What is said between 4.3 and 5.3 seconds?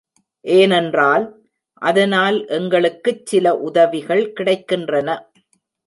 கிடைக்கின்றன.